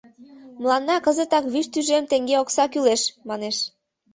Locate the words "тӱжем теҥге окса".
1.73-2.65